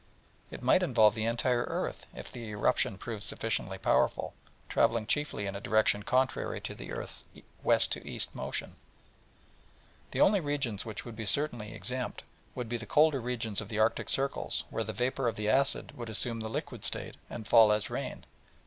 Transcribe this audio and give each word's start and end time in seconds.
might 0.61 0.81
involve 0.81 1.13
the 1.13 1.25
entire 1.25 1.61
earth, 1.65 2.07
if 2.15 2.31
the 2.31 2.45
eruption 2.49 2.97
proved 2.97 3.21
sufficiently 3.21 3.77
powerful, 3.77 4.33
travelling 4.67 5.05
chiefly 5.05 5.45
in 5.45 5.55
a 5.55 5.61
direction 5.61 6.01
contrary 6.01 6.59
to 6.59 6.73
the 6.73 6.91
earth's 6.91 7.23
west 7.61 7.91
to 7.91 8.03
east 8.03 8.33
motion, 8.33 8.77
the 10.09 10.19
only 10.19 10.39
regions 10.39 10.83
which 10.83 11.05
would 11.05 11.29
certainly 11.29 11.67
be 11.69 11.75
exempt 11.75 12.23
being 12.55 12.79
the 12.79 12.83
colder 12.87 13.21
regions 13.21 13.61
of 13.61 13.69
the 13.69 13.77
Arctic 13.77 14.09
circles, 14.09 14.63
where 14.71 14.83
the 14.83 14.91
vapour 14.91 15.27
of 15.27 15.35
the 15.35 15.47
acid 15.47 15.95
would 15.95 16.09
assume 16.09 16.39
the 16.39 16.49
liquid 16.49 16.83
state, 16.83 17.17
and 17.29 17.47
fall 17.47 17.71
as 17.71 17.91
rain. 17.91 18.25